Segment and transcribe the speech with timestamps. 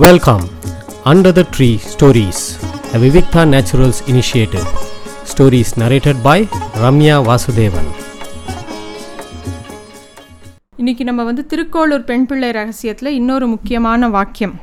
[0.00, 0.44] Welcome
[1.04, 2.42] under the tree stories
[2.92, 4.68] the Vivikta naturals initiative
[5.30, 6.48] stories narrated by
[6.82, 7.88] Ramya Vasudevan
[10.76, 14.60] இன்னைக்கு நம்ம வந்து திருக்கோளூர் பெண் பிள்ளை ரகசியத்தில் இன்னொரு முக்கியமான வாக்கியம்.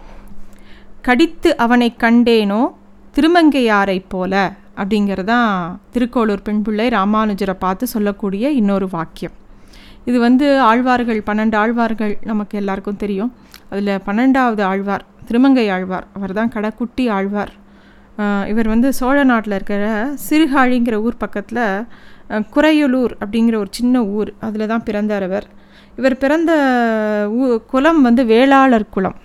[1.02, 2.68] கடித்து அவனை கண்டேனோ
[3.16, 9.34] திருமங்கையாரைப் போல அப்படிங்கிறதான் திருக்கோளூர் பெண் பிள்ளை ராமானுஜரை பார்த்து சொல்லக்கூடிய இன்னொரு வாக்கியம்.
[10.06, 13.36] இது வந்து ஆழ்வார்கள் பன்னெண்டு ஆழ்வார்கள் நமக்கு எல்லாருக்கும் தெரியும்.
[13.70, 16.08] அதில் பன்னெண்டாவது ஆழ்வார் திருமங்கை ஆழ்வார்.
[16.18, 17.54] அவர் தான் கடைக்குட்டி ஆழ்வார்.
[18.52, 19.84] இவர் வந்து சோழ நாட்டில் இருக்கிற
[20.28, 21.66] சிறுகாழிங்கிற ஊர் பக்கத்தில்
[22.56, 24.32] குறையலூர் அப்படிங்கிற ஒரு சின்ன ஊர்.
[24.46, 25.46] அதில் தான் பிறந்தார் அவர்.
[26.00, 26.52] இவர் பிறந்த
[27.38, 29.18] ஊ குலம் வந்து வேளாளர் குலம்.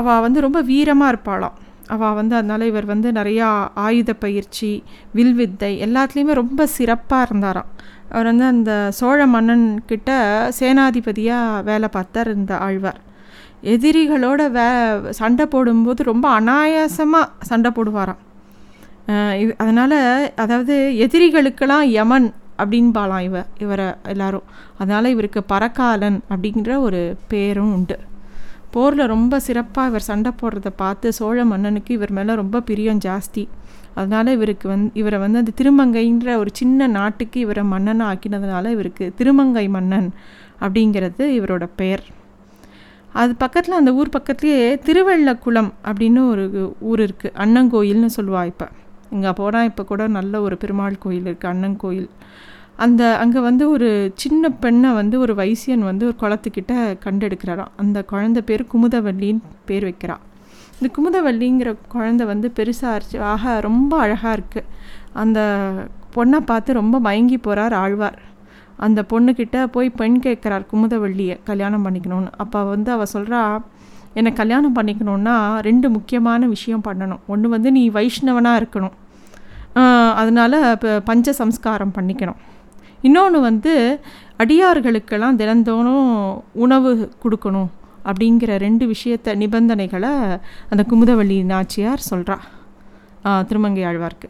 [0.00, 1.56] அவள் வந்து ரொம்ப வீரமாக இருப்பாளாம்.
[1.94, 3.48] அவள் வந்து அதனால் இவர் வந்து நிறையா
[3.86, 4.70] ஆயுத பயிற்சி
[5.16, 7.70] வில்வித்தை எல்லாத்துலேயுமே ரொம்ப சிறப்பாக இருந்தாராம்.
[8.12, 10.10] அவர் வந்து அந்த சோழ மன்னன் கிட்ட
[10.58, 13.00] சேனாதிபதியாக வேலை பார்த்தார் இந்த ஆழ்வார்.
[13.74, 14.66] எதிரிகளோட வே
[15.20, 18.20] சண்டை போடும்போது ரொம்ப அனாயாசமாக சண்டை போடுவாராம்.
[19.42, 19.98] இது அதனால்
[20.42, 22.28] அதாவது எதிரிகளுக்கெல்லாம் யமன்
[22.62, 24.46] அப்படின்பாலாம் இவ இவரை எல்லாரும்.
[24.80, 27.00] அதனால் இவருக்கு பரக்காலன் அப்படிங்கிற ஒரு
[27.32, 27.96] பேரும் உண்டு.
[28.74, 33.44] போரில் ரொம்ப சிறப்பாக இவர் சண்டை போடுறத பார்த்து சோழ மன்னனுக்கு இவர் மேலே ரொம்ப பிரியம் ஜாஸ்தி.
[33.98, 39.66] அதனால் இவருக்கு வந்து இவரை வந்து அந்த திருமங்கைன்ற ஒரு சின்ன நாட்டுக்கு இவரை மன்னனாக ஆக்கினதுனால இவருக்கு திருமங்கை
[39.76, 40.08] மன்னன்
[40.64, 42.04] அப்படிங்கிறது இவரோட பெயர்.
[43.12, 46.44] அது பக்கத்தில் அந்த ஊர் பக்கத்துலேயே திருவள்ளக்குளம் அப்படின்னு ஒரு
[46.80, 48.68] ஊர் இருக்குது அண்ணங்கோயில்னு சொல்லுவாள் இப்போ.
[49.10, 52.08] இங்கே போனால் இப்போ கூட நல்ல ஒரு பெருமாள் கோயில் இருக்குது அண்ணன் கோயில்
[52.76, 57.72] அந்த அங்கே வந்து ஒரு சின்ன பெண்ணை வந்து ஒரு வைசியன் வந்து ஒரு குளத்துக்கிட்ட கண்டெடுக்கிறாராம்.
[57.76, 60.22] அந்த குழந்த பேர் குமுதவல்லின்னு பேர் வைக்கிறாள்
[60.78, 64.68] இந்த குமுதவல்லிங்கிற குழந்தை வந்து பெருசாக ஆக ரொம்ப அழகாக இருக்குது
[65.12, 65.40] அந்த
[66.14, 68.18] பொண்ணை பார்த்து ரொம்ப மயங்கி போகிறார் ஆழ்வார்.
[68.86, 72.30] அந்த பொண்ணுக்கிட்ட போய் பெண் கேட்குறார் குமுதவள்ளியை கல்யாணம் பண்ணிக்கணும்னு.
[72.44, 73.40] அப்போ வந்து அவள் சொல்கிறா
[74.18, 75.36] என்னை கல்யாணம் பண்ணிக்கணுன்னா
[75.68, 77.22] ரெண்டு முக்கியமான விஷயம் பண்ணணும்.
[77.26, 78.96] ஒன்று வந்து நீ வைஷ்ணவனாக இருக்கணும்.
[80.20, 82.40] அதனால் இப்போ பஞ்ச சம்ஸ்காரம் பண்ணிக்கணும்.
[83.08, 83.74] இன்னொன்று வந்து
[84.42, 86.10] அடியார்களுக்கெல்லாம் தினந்தோறும்
[86.64, 86.90] உணவு
[87.22, 87.70] கொடுக்கணும்.
[88.10, 90.12] அப்படிங்கிற ரெண்டு விஷயத்த நிபந்தனைகளை
[90.70, 92.38] அந்த குமுதவள்ளி நாச்சியார் சொல்கிறா
[93.48, 94.28] திருமங்கை ஆழ்வார்க்கு.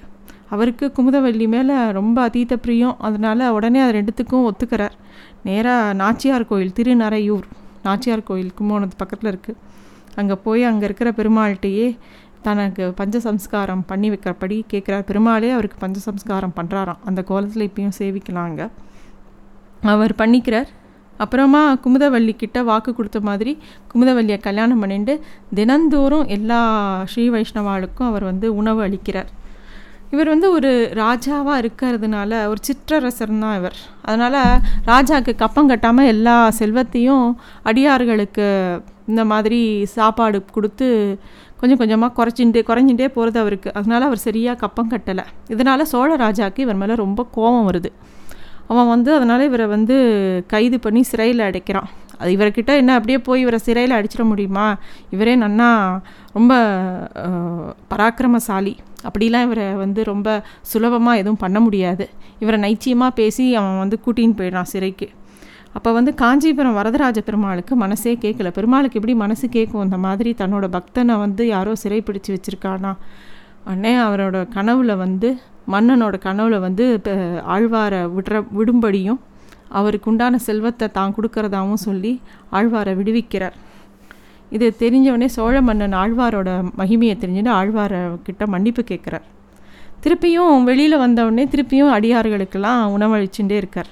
[0.55, 2.97] அவருக்கு குமுதவள்ளி மேலே ரொம்ப அதீத பிரியம்.
[3.07, 4.97] அதனால் உடனே அது ரெண்டுத்துக்கும் ஒத்துக்கிறார்.
[5.49, 7.47] நேராக நாச்சியார் கோயில் திருநரையூர்
[7.87, 9.61] நாச்சியார் கோயில் கும்போணத்து பக்கத்தில் இருக்குது
[10.21, 11.87] அங்கே போய் அங்கே இருக்கிற பெருமாள்கிட்டையே
[12.47, 18.63] தனக்கு பஞ்ச சம்ஸ்காரம் பண்ணி வைக்கிறபடி கேட்குறார் பெருமாளே அவருக்கு பஞ்ச சம்ஸ்காரம் பண்ணுறாராம் அந்த கோலத்தில் இப்பயும் சேவிக்கலாங்க
[19.93, 20.71] அவர் பண்ணிக்கிறார்.
[21.23, 23.53] அப்புறமா குமுதவள்ளி கிட்ட வாக்கு கொடுத்த மாதிரி
[23.91, 25.15] குமுதவல்லியை கல்யாணம் பண்ணிட்டு
[25.59, 26.61] தினந்தோறும் எல்லா
[27.13, 29.31] ஸ்ரீ வைஷ்ணவாளுக்கும் அவர் வந்து உணவு அளிக்கிறார்.
[30.13, 33.77] இவர் வந்து ஒரு ராஜாவாக இருக்கிறதுனால ஒரு சிற்றரசர் தான் இவர்.
[34.09, 34.41] அதனால்
[34.91, 37.27] ராஜாவுக்கு கப்பம் கட்டாமல் எல்லா செல்வத்தையும்
[37.71, 38.47] அடியார்களுக்கு
[39.11, 39.61] இந்த மாதிரி
[39.95, 40.89] சாப்பாடு கொடுத்து
[41.61, 43.71] கொஞ்சம் கொஞ்சமாக குறைச்சிட்டு குறைஞ்சிட்டே போகிறது அவருக்கு.
[43.79, 45.25] அதனால் அவர் சரியாக கப்பம் கட்டலை.
[45.55, 47.93] இதனால் சோழ ராஜாவுக்கு இவர் மேலே ரொம்ப கோபம் வருது.
[48.73, 49.97] அவன் வந்து அதனால் இவரை வந்து
[50.53, 51.89] கைது பண்ணி சிறையில் அடைக்கிறான்.
[52.19, 54.67] அது இவர்கிட்ட என்ன அப்படியே போய் இவரை சிறையில் அடிச்சிட முடியுமா?
[55.11, 55.71] இவரே நன்னா
[56.33, 56.53] ரொம்ப
[57.93, 58.75] பராக்கிரமசாலி.
[59.07, 60.29] அப்படிலாம் இவரை வந்து ரொம்ப
[60.61, 62.05] சுலபமாக எதுவும் பண்ண முடியாது.
[62.39, 65.09] இவரை நைச்சியமாக பேசி அவன் வந்து கூட்டின்னு போயிடுறான் சிறைக்கு.
[65.73, 71.15] அப்போ வந்து காஞ்சிபுரம் வரதராஜ பெருமாளுக்கு மனசே கேட்கல பெருமாளுக்கு எப்படி மனசு கேட்கும் அந்த மாதிரி தன்னோட பக்தனை
[71.19, 72.93] வந்து யாரோ சிறை பிடிச்சி வச்சுருக்கானா?
[73.67, 75.29] உடனே அவரோட கனவுல வந்து
[75.73, 76.87] மன்னனோட கனவுல வந்து
[77.55, 79.21] ஆழ்வாரை விடுற விடும்படியும்
[79.79, 82.13] அவருக்கு உண்டான செல்வத்தை தான் கொடுக்கறதாகவும் சொல்லி
[82.59, 83.57] ஆழ்வாரை விடுவிக்கிறார்.
[84.57, 86.51] இது தெரிஞ்சவொடனே சோழ மன்னன் ஆழ்வாரோட
[86.81, 89.27] மகிமையை தெரிஞ்சுட்டு ஆழ்வாரை கிட்ட மன்னிப்பு கேட்குறார்.
[90.05, 93.91] திருப்பியும் வெளியில் வந்தவுடனே திருப்பியும் அடியார்களுக்கெல்லாம் உணவளிச்சுட்டே இருக்கார்.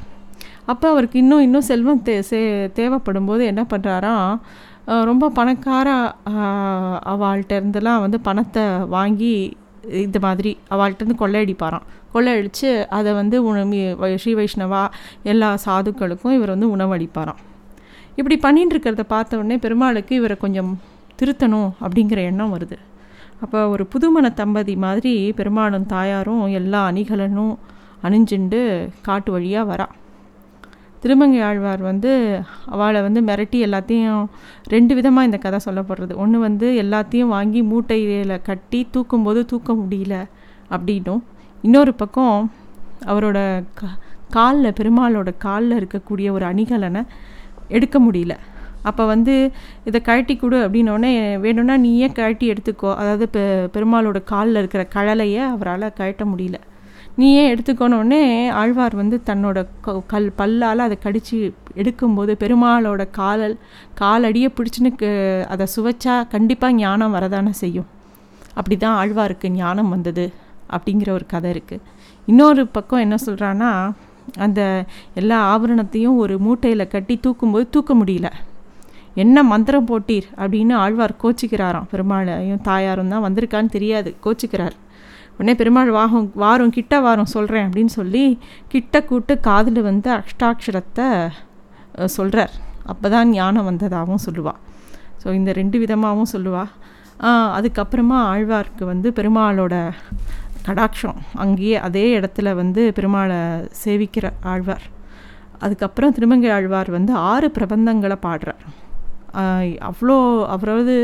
[0.73, 2.41] அப்போ அவருக்கு இன்னும் இன்னும் செல்வம் தே சே
[2.79, 4.35] தேவைப்படும் போது என்ன பண்ணுறாராம்
[5.09, 5.89] ரொம்ப பணக்கார
[7.13, 8.65] அவள்கிட்ட இருந்தெல்லாம் வந்து பணத்தை
[8.95, 9.35] வாங்கி
[9.89, 11.81] இந்த மாதிரி அவள்கிட்டருந்து கொள்ளையடிப்பாராம்.
[12.15, 14.89] கொள்ளையடித்து அதை வந்து உணவு வை- ஸ்ரீ வைஷ்ணவா
[15.23, 17.37] எல்லா சாதுக்களுக்கும் இவர் வந்து உணவளிப்பாராம்.
[18.17, 20.81] இப்படி பண்ணிட்டு இருக்கிறத பார்த்த உடனே பெருமாளுக்கு இவரை கொஞ்சம்
[21.23, 22.77] திருத்தணும் அப்படிங்கிற எண்ணம் வருது.
[23.41, 27.57] அப்போ ஒரு புதுமண தம்பதி மாதிரி பெருமாளும் தாயாரும் எல்லா அணிகலனும்
[28.03, 29.87] அணிஞ்சுண்டு காட்டு வழியாக வரா.
[31.03, 32.11] திருமங்கை ஆழ்வார் வந்து
[32.67, 34.25] அவளை வந்து மிரட்டி எல்லாத்தையும்
[34.65, 36.15] ரெண்டு விதமாக இந்த கதை சொல்லப்படுறது.
[36.15, 40.17] ஒன்று வந்து எல்லாத்தையும் வாங்கி மூட்டையில் கட்டி தூக்கும்போது தூக்க முடியல
[40.71, 41.23] அப்படின்னும்.
[41.63, 42.51] இன்னொரு பக்கம்
[43.07, 43.87] அவரோட க
[44.31, 47.03] காலில் பெருமாளோட காலில் இருக்கக்கூடிய ஒரு அணிகலனை
[47.69, 48.35] எடுக்க முடியல.
[48.83, 49.35] அப்போ வந்து
[49.85, 52.91] இதை கழட்டி கொடு அப்படின்னோடனே வேணும்னா நீயே கழட்டி எடுத்துக்கோ.
[52.95, 53.43] அதாவது பெ
[53.75, 56.59] பெருமாளோட காலில் இருக்கிற கழலையை அவரால் கழட்ட முடியல.
[57.21, 61.39] நீயே எடுத்துக்கணுன்னே ஆழ்வார் வந்து தன்னோட க- கல் பல்லால் அதை கடித்து
[61.77, 63.57] எடுக்கும்போது பெருமாளோட காலல்
[64.01, 64.91] காலடியை பிடிச்சின்னு
[65.47, 67.89] அதை சுவைச்சா கண்டிப்பாக ஞானம் வரதானே செய்யும்.
[68.55, 70.25] அப்படி தான் ஆழ்வாருக்கு ஞானம் வந்தது
[70.71, 71.85] அப்படிங்கிற ஒரு கதை இருக்குது
[72.29, 73.71] இன்னொரு பக்கம் என்ன சொல்கிறான்னா
[74.39, 74.61] அந்த
[75.15, 78.29] எல்லா ஆபரணத்தையும் ஒரு மூட்டையில் கட்டி தூக்கும்போது தூக்க முடியல.
[79.15, 81.89] என்ன மந்திரம் போட்டீர் அப்படின்னு ஆழ்வார் கோச்சிக்கிறாராம்.
[81.93, 84.77] பெருமாளையும் தாயாரும் தான் வந்திருக்கான்னு தெரியாது கோச்சிக்கிறார்.
[85.37, 88.25] உடனே பெருமாள் வாகம் வாரும் கிட்ட வாரம் சொல்கிறேன் அப்படின்னு சொல்லி
[88.73, 91.09] கிட்ட கூட்டு காதில் வந்து அஷ்டாட்சரத்தை
[92.17, 92.55] சொல்கிறார்
[92.93, 94.61] அப்போ தான் ஞானம் வந்ததாகவும் சொல்லுவாள்
[95.23, 96.71] ஸோ இந்த ரெண்டு விதமாகவும் சொல்லுவாள்
[97.57, 99.75] அதுக்கப்புறமா ஆழ்வார்க்கு வந்து பெருமாளோட
[100.67, 101.19] கடாட்சம்.
[101.43, 103.39] அங்கேயே அதே இடத்துல வந்து பெருமாளை
[103.83, 104.85] சேவிக்கிற ஆழ்வார்.
[105.65, 108.63] அதுக்கப்புறம் திருமங்கை ஆழ்வார் வந்து ஆறு பிரபந்தங்களை பாடுறார்.
[109.91, 110.17] அவ்வளோ
[110.55, 110.97] அவரது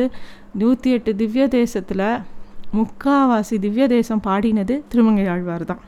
[0.60, 2.06] நூற்றி எட்டு திவ்ய தேசத்தில்
[2.72, 5.82] முக்காவாசி திவ்ய தேசம் பாடினது திருமங்கை ஆழ்வார் தான்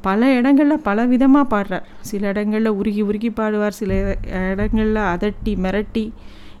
[0.00, 1.86] பல இடங்களில் பல விதமாக பாடுறார்.
[2.00, 4.16] சில இடங்களில் உருகி உருகி பாடுவார் சில
[4.52, 6.12] இடங்களில் அதட்டி மிரட்டி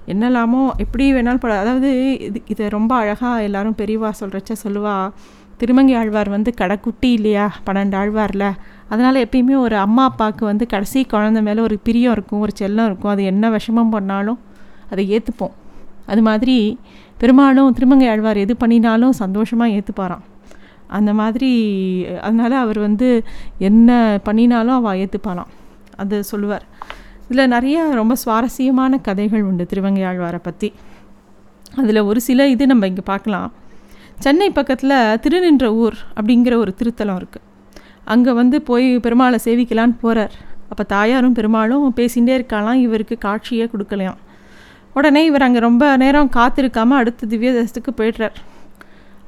[0.06, 5.10] என்னெல்லாமோ எப்படி வேணாலும் பாடு அதாவது இது இதை ரொம்ப அழகாக எல்லாரும் பெரியவா சொல்கிறச்ச சொல்லுவா
[5.56, 8.52] திருமங்கை ஆழ்வார் வந்து கடைக்குட்டி இல்லையா பன்னெண்டு ஆழ்வார்ல
[8.88, 13.10] அதனால் எப்பயுமே ஒரு அம்மா அப்பாவுக்கு வந்து கடைசி குழந்தை மேலே ஒரு பிரியம் இருக்கும் ஒரு செல்லம் இருக்கும்.
[13.10, 14.38] அது என்ன விஷமம் பண்ணாலும்
[14.90, 15.59] அதை ஏற்றுப்போம்
[16.12, 16.56] அது மாதிரி
[17.22, 20.24] பெருமாளும் திருமங்கை ஆழ்வார் எது பண்ணினாலும் சந்தோஷமாக ஏற்றுப்பாராம்
[20.98, 21.50] அந்த மாதிரி
[22.26, 23.08] அதனால் அவர் வந்து
[23.68, 23.90] என்ன
[24.26, 25.50] பண்ணினாலும் அவள் ஏற்றுப்பாளாம்
[26.02, 26.64] அது சொல்லுவார்.
[27.26, 30.68] இதில் நிறைய ரொம்ப சுவாரஸ்யமான கதைகள் உண்டு திருவங்கை ஆழ்வாரை பற்றி
[31.80, 33.50] அதில் ஒரு சில இது நம்ம இங்கே பார்க்கலாம்.
[34.24, 37.46] சென்னை பக்கத்தில் திருநின்ற ஊர் அப்படிங்கிற ஒரு திருத்தலம் இருக்குது
[38.12, 40.34] அங்கே வந்து போய் பெருமாளை சேவிக்கலான்னு போகிறார்
[40.70, 44.18] அப்போ தாயாரும் பெருமாளும் பேசிகிட்டே இருக்காளாம் இவருக்கு காட்சியே கொடுக்கலையாம்.
[44.96, 48.36] உடனே இவர் அங்கே ரொம்ப நேரம் காத்திருக்காமல் அடுத்த திவ்ய தேசத்துக்கு போய்ட்றார்.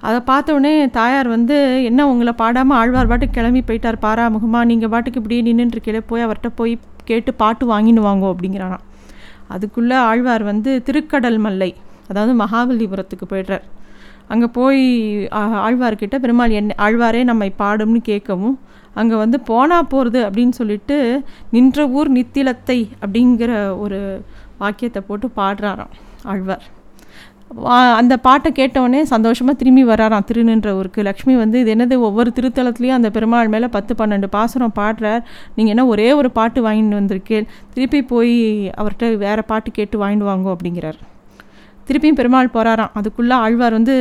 [0.07, 1.57] அதை பார்த்த உடனே தாயார் வந்து
[1.89, 6.73] என்ன உங்களை பாடாமல் ஆழ்வார் பாட்டுக்கு கிளம்பி போயிட்டார் பாராமுகமா நீங்கள் பாட்டுக்கு இப்படியே நின்றுருக்கீங்களே போய் அவர்கிட்ட போய்
[7.11, 8.85] கேட்டு பாட்டு வாங்கின்னு வாங்கோ அப்படிங்கிறாராம்
[9.55, 11.71] அதுக்குள்ளே ஆழ்வார் வந்து திருக்கடல் மல்லை
[12.11, 13.65] அதாவது மகாபலிபுரத்துக்கு போய்ட்றார்.
[14.33, 14.83] அங்கே போய்
[15.67, 18.57] ஆழ்வார்கிட்ட பெருமாள் என்ன ஆழ்வாரே நம்மை பாடும்னு கேட்கவும்
[19.01, 20.97] அங்கே வந்து போனால் போகிறது அப்படின்னு சொல்லிட்டு
[21.55, 23.53] நின்ற ஊர் நித்திலத்தை அப்படிங்கிற
[23.85, 24.01] ஒரு
[24.63, 25.93] வாக்கியத்தை போட்டு பாடுறாராம்
[26.33, 26.65] ஆழ்வார்.
[28.01, 30.27] அந்த பாட்டை கேட்டவுடனே சந்தோஷமாக திரும்பி வராராம்.
[30.29, 31.01] திருநின்ற ஊருக்கு.
[31.09, 31.97] லக்ஷ்மி வந்து இது என்னது?
[32.09, 35.23] ஒவ்வொரு திருத்தலத்துலேயும் அந்த பெருமாள் மேலே பத்து பன்னெண்டு பாசுரம் பாடுறார்.
[35.57, 37.49] நீங்கள் என்ன ஒரே ஒரு பாட்டு வாங்கிட்டு வந்திருக்கேன்.
[37.75, 38.37] திருப்பி போய்
[38.81, 41.01] அவர்கிட்ட வேறு பாட்டு கேட்டு வாங்கிட்டு வாங்கோ அப்படிங்கிறார்.
[41.89, 43.97] திருப்பியும் பெருமாள் போகிறாராம் அதுக்குள்ளே ஆழ்வார் வந்து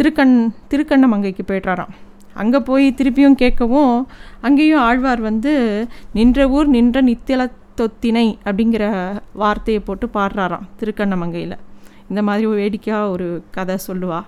[0.00, 0.34] திருக்கண்
[0.72, 1.92] திருக்கண்ணமங்கைக்கு போய்ட்றாராம்.
[2.42, 3.94] அங்கே போய் திருப்பியும் கேட்கவும்
[4.46, 5.52] அங்கேயும் ஆழ்வார் வந்து
[6.16, 7.44] நின்ற ஊர் நின்ற நித்தில
[7.78, 8.84] தொத்தினை அப்படிங்கிற
[9.42, 11.56] வார்த்தையை போட்டு பாடுறாராம் திருக்கண்ணமங்கையில்.
[12.10, 13.26] இந்த மாதிரி வேடிக்கையாக ஒரு
[13.56, 14.20] கதை சொல்லுவா.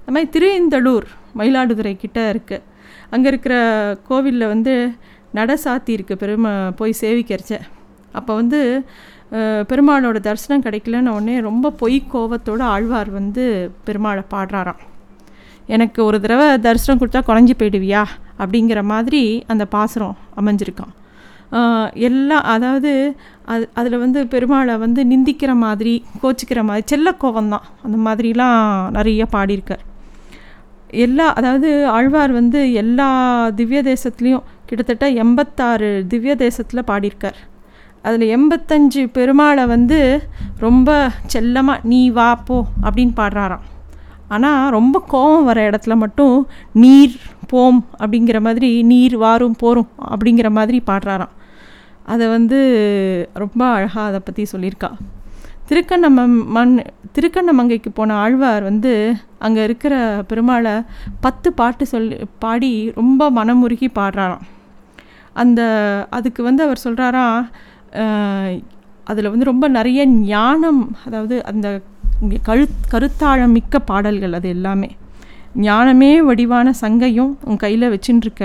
[0.00, 1.06] அது மாதிரி திருஇந்தளூர்
[1.38, 2.66] மயிலாடுதுறை கிட்ட இருக்குது
[3.14, 3.54] அங்கே இருக்கிற
[4.08, 4.74] கோவிலில் வந்து
[5.38, 7.54] நட சாத்தி இருக்குது பெருமை போய் சேவிக்கிறச்ச.
[8.18, 8.60] அப்போ வந்து
[9.70, 13.44] பெருமாளோட தரிசனம் கிடைக்கலன்னு உடனே ரொம்ப பொய் கோவத்தோட ஆழ்வார் வந்து
[13.86, 14.80] பெருமாளை பாடுறாராம்.
[15.74, 18.02] எனக்கு ஒரு தடவை தரிசனம் கொடுத்தா குறைஞ்சி போயிடுவியா?
[18.42, 19.22] அப்படிங்கிற மாதிரி
[19.52, 20.94] அந்த பாசுரம் அமைஞ்சிருக்கான்
[22.08, 22.90] எல்லாம் அதாவது
[23.52, 29.84] அது அதில் வந்து பெருமாளை வந்து நிந்திக்கிற மாதிரி கோச்சிக்கிற மாதிரி செல்ல கோவம்தான் அந்த மாதிரிலாம் நிறைய பாடியிருக்கார்.
[31.06, 33.08] எல்லா அதாவது ஆழ்வார் வந்து எல்லா
[33.58, 37.38] திவ்ய தேசத்துலேயும் கிட்டத்தட்ட எண்பத்தாறு திவ்ய தேசத்தில் பாடியிருக்கார்.
[38.02, 39.98] அதில் எண்பத்தஞ்சு பெருமாளை வந்து
[40.58, 43.66] ரொம்ப செல்லமாக நீ வா போ அப்படின்னு பாடுறாராம்.
[44.28, 46.34] ஆனால் ரொம்ப கோபம் வர இடத்துல மட்டும்
[46.72, 51.34] நீர் போம் அப்படிங்கிற மாதிரி நீர் வாரும் போரும் அப்படிங்கிற மாதிரி பாடுறாராம்.
[52.12, 52.58] அதை வந்து
[53.42, 54.90] ரொம்ப அழகாக அதை பற்றி சொல்லியிருக்கா.
[55.68, 56.24] திருக்கண்ணம
[56.56, 56.72] மண்
[57.16, 58.92] திருக்கண்ணமங்கைக்கு போன ஆழ்வார் வந்து
[59.46, 59.94] அங்கே இருக்கிற
[60.30, 60.74] பெருமாளை
[61.24, 64.44] பத்து பாட்டு சொல்லி பாடி ரொம்ப மனமுருகி பாடுறாராம்.
[65.42, 65.60] அந்த
[66.16, 67.40] அதுக்கு வந்து அவர் சொல்கிறாராம்
[69.06, 70.00] அதில் வந்து ரொம்ப நிறைய
[70.32, 71.68] ஞானம் அதாவது அந்த
[72.48, 74.90] கழு கருத்தாழம் மிக்க பாடல்கள் அது எல்லாமே.
[75.66, 78.44] ஞானமே வடிவான சங்கையும் உன் கையில் வச்சுட்டுருக்க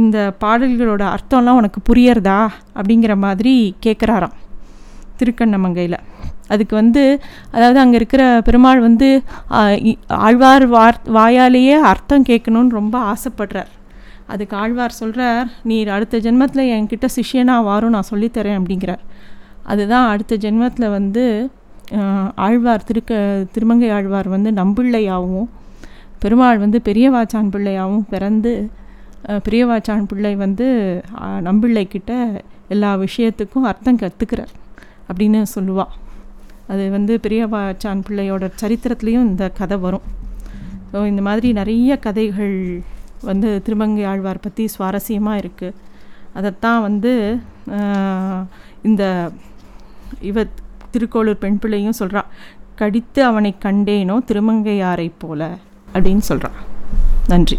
[0.00, 2.40] இந்த பாடல்களோட அர்த்தம்லாம் உனக்கு புரியறதா?
[2.78, 3.54] அப்படிங்கிற மாதிரி
[3.86, 4.36] கேட்குறாராம்
[5.18, 5.98] திருக்கண்ணமங்கையில்.
[6.52, 7.02] அதுக்கு வந்து
[7.56, 9.08] அதாவது அங்கே இருக்கிற பெருமாள் வந்து
[10.26, 13.70] ஆழ்வார் வார் வாயாலேயே அர்த்தம் கேட்கணும்னு ரொம்ப ஆசைப்படுறார்.
[14.32, 19.02] அதுக்கு ஆழ்வார் சொல்கிறார் நீ அடுத்த ஜென்மத்தில் என்கிட்ட சிஷ்யனா வாரும் நான் சொல்லித்தரேன் அப்படிங்கிறார்.
[19.72, 21.24] அதுதான் அடுத்த ஜென்மத்தில் வந்து
[22.46, 23.12] ஆழ்வார் திருக்க
[23.54, 25.50] திருமங்கை ஆழ்வார் வந்து நம்பிள்ளையாகவும்
[26.22, 28.52] பெருமாள் வந்து பெரியவாச்சான் பிள்ளையாகவும் பிறந்து
[29.28, 30.66] பிரியவாச்சான் பிள்ளை வந்து
[31.48, 34.52] நம்பிள்ளைக்கிட்ட எல்லா விஷயத்துக்கும் அர்த்தம் கற்றுக்கிறார்
[35.08, 35.94] அப்படின்னு சொல்லுவாள்
[36.66, 40.06] அது வந்து பிரியவாச்சான் பிள்ளையோட சரித்திரத்துலேயும் இந்த கதை வரும்.
[40.92, 42.82] ஸோ இந்த மாதிரி நிறைய கதைகள்
[43.22, 45.74] வந்து திருமங்கை ஆழ்வார் பற்றி சுவாரஸ்யமாக இருக்குது
[46.32, 47.12] அதைத்தான் வந்து
[48.82, 49.30] இந்த
[50.20, 50.46] இவ
[50.92, 52.30] திருக்கோளூர் பெண் பிள்ளையும் சொல்கிறான்
[52.74, 55.50] கடித்து அவனை கண்டேனோ திருமங்கையாரை போல?
[55.94, 56.58] அப்படின்னு சொல்கிறான்
[57.28, 57.58] நன்றி.